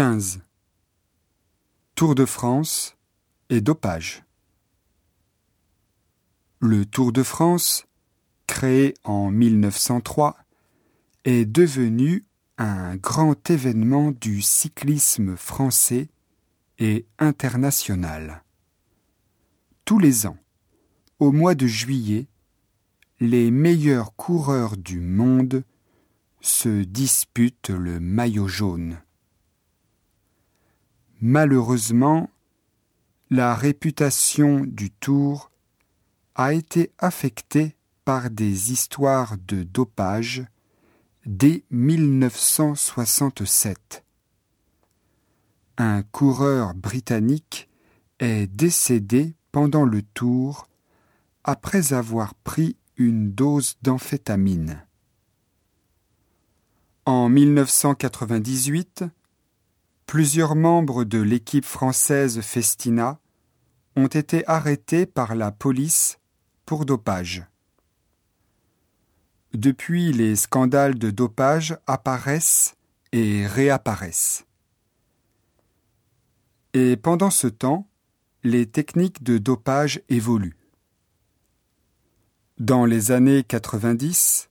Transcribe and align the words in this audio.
15. 0.00 0.40
Tour 1.94 2.14
de 2.14 2.24
France 2.24 2.96
et 3.50 3.60
dopage. 3.60 4.24
Le 6.58 6.86
Tour 6.86 7.12
de 7.12 7.22
France, 7.22 7.86
créé 8.46 8.94
en 9.04 9.30
1903, 9.30 10.38
est 11.26 11.44
devenu 11.44 12.24
un 12.56 12.96
grand 12.96 13.50
événement 13.50 14.10
du 14.10 14.40
cyclisme 14.40 15.36
français 15.36 16.08
et 16.78 17.04
international. 17.18 18.42
Tous 19.84 19.98
les 19.98 20.24
ans, 20.26 20.38
au 21.18 21.30
mois 21.30 21.54
de 21.54 21.66
juillet, 21.66 22.26
les 23.20 23.50
meilleurs 23.50 24.16
coureurs 24.16 24.78
du 24.78 24.98
monde 24.98 25.62
se 26.40 26.84
disputent 26.84 27.68
le 27.68 28.00
maillot 28.00 28.48
jaune. 28.48 28.96
Malheureusement, 31.22 32.30
la 33.28 33.54
réputation 33.54 34.60
du 34.60 34.90
Tour 34.90 35.50
a 36.34 36.54
été 36.54 36.92
affectée 36.98 37.76
par 38.06 38.30
des 38.30 38.72
histoires 38.72 39.36
de 39.46 39.62
dopage 39.62 40.46
dès 41.26 41.62
1967. 41.70 44.02
Un 45.76 46.02
coureur 46.02 46.72
britannique 46.74 47.68
est 48.18 48.46
décédé 48.46 49.34
pendant 49.52 49.84
le 49.84 50.00
Tour 50.00 50.68
après 51.44 51.92
avoir 51.92 52.34
pris 52.34 52.78
une 52.96 53.30
dose 53.32 53.76
d'amphétamine. 53.82 54.86
En 57.04 57.28
1998, 57.28 59.04
plusieurs 60.10 60.56
membres 60.56 61.04
de 61.04 61.20
l'équipe 61.20 61.64
française 61.64 62.40
Festina 62.40 63.20
ont 63.94 64.08
été 64.08 64.44
arrêtés 64.48 65.06
par 65.06 65.36
la 65.36 65.52
police 65.52 66.18
pour 66.66 66.84
dopage. 66.84 67.44
Depuis, 69.54 70.12
les 70.12 70.34
scandales 70.34 70.98
de 70.98 71.10
dopage 71.10 71.78
apparaissent 71.86 72.74
et 73.12 73.46
réapparaissent. 73.46 74.46
Et 76.74 76.96
pendant 76.96 77.30
ce 77.30 77.46
temps, 77.46 77.86
les 78.42 78.66
techniques 78.66 79.22
de 79.22 79.38
dopage 79.38 80.02
évoluent. 80.08 80.58
Dans 82.58 82.84
les 82.84 83.12
années 83.12 83.44
90, 83.44 84.50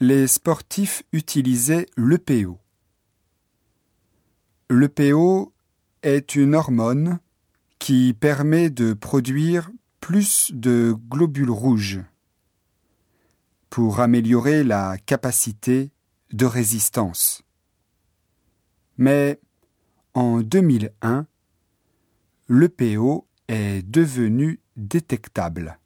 les 0.00 0.26
sportifs 0.26 1.02
utilisaient 1.12 1.84
l'EPO. 4.70 4.74
L'EPO 4.74 5.52
est 6.02 6.34
une 6.34 6.54
hormone 6.54 7.18
qui 7.78 8.14
permet 8.14 8.70
de 8.70 8.92
produire 8.92 9.70
plus 10.00 10.50
de 10.52 10.94
globules 11.08 11.50
rouges 11.50 12.00
pour 13.70 14.00
améliorer 14.00 14.62
la 14.62 14.96
capacité 14.98 15.90
de 16.32 16.46
résistance. 16.46 17.42
Mais 18.96 19.40
en 20.14 20.40
2001, 20.40 21.26
l'EPO 22.48 23.26
est 23.48 23.82
devenu 23.82 24.60
détectable. 24.76 25.78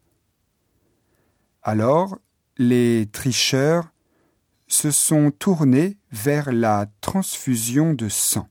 Alors, 1.62 2.18
les 2.58 3.08
tricheurs 3.10 3.92
se 4.66 4.90
sont 4.90 5.30
tournés 5.30 5.96
vers 6.10 6.52
la 6.52 6.86
transfusion 7.00 7.94
de 7.94 8.08
sang, 8.08 8.48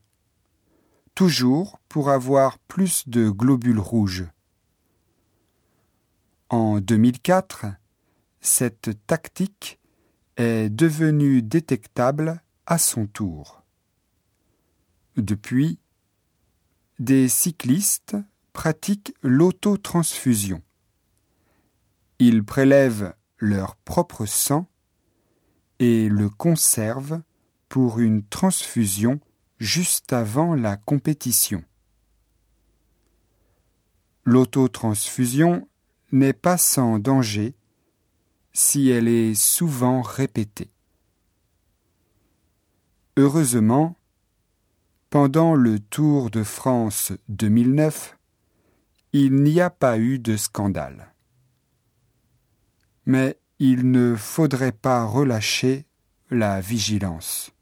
toujours 1.18 1.80
pour 1.88 2.10
avoir 2.10 2.60
plus 2.60 3.08
de 3.08 3.28
globules 3.28 3.80
rouges. 3.80 4.28
En 6.48 6.78
2004, 6.78 7.66
cette 8.40 9.04
tactique 9.08 9.80
est 10.36 10.70
devenue 10.70 11.42
détectable 11.42 12.40
à 12.66 12.78
son 12.78 13.08
tour. 13.08 13.64
Depuis, 15.16 15.80
des 17.00 17.28
cyclistes 17.28 18.16
pratiquent 18.52 19.12
l'autotransfusion. 19.20 20.62
Ils 22.20 22.44
prélèvent 22.44 23.12
leur 23.38 23.74
propre 23.74 24.24
sang 24.24 24.68
et 25.80 26.08
le 26.08 26.30
conservent 26.30 27.22
pour 27.68 27.98
une 27.98 28.22
transfusion 28.22 29.18
juste 29.58 30.12
avant 30.12 30.54
la 30.54 30.76
compétition. 30.76 31.62
L'autotransfusion 34.24 35.68
n'est 36.12 36.32
pas 36.32 36.58
sans 36.58 36.98
danger 36.98 37.54
si 38.52 38.88
elle 38.90 39.08
est 39.08 39.34
souvent 39.34 40.02
répétée. 40.02 40.70
Heureusement, 43.16 43.96
pendant 45.10 45.54
le 45.54 45.78
Tour 45.80 46.30
de 46.30 46.42
France 46.42 47.12
2009, 47.28 48.18
il 49.12 49.34
n'y 49.42 49.60
a 49.60 49.70
pas 49.70 49.98
eu 49.98 50.18
de 50.18 50.36
scandale. 50.36 51.14
Mais 53.06 53.40
il 53.58 53.90
ne 53.90 54.14
faudrait 54.14 54.72
pas 54.72 55.04
relâcher 55.04 55.86
la 56.30 56.60
vigilance. 56.60 57.52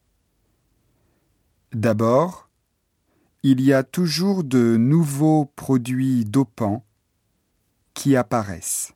D'abord, 1.76 2.48
il 3.42 3.60
y 3.60 3.74
a 3.74 3.82
toujours 3.82 4.44
de 4.44 4.78
nouveaux 4.78 5.44
produits 5.44 6.24
dopants 6.24 6.86
qui 7.92 8.16
apparaissent. 8.16 8.94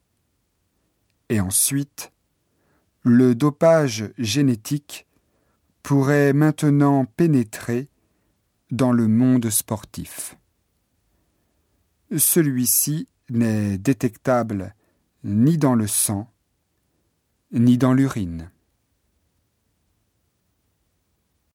Et 1.29 1.41
ensuite, 1.41 2.11
le 3.03 3.35
dopage 3.35 4.11
génétique 4.17 5.07
pourrait 5.83 6.33
maintenant 6.33 7.05
pénétrer 7.05 7.91
dans 8.71 8.93
le 8.93 9.09
monde 9.09 9.51
sportif. 9.51 10.39
Celui-ci 12.17 13.09
n'est 13.29 13.77
détectable 13.77 14.75
ni 15.23 15.59
dans 15.59 15.75
le 15.75 15.87
sang, 15.87 16.33
ni 17.53 17.77
dans 17.77 17.93
l'urine. 17.93 18.51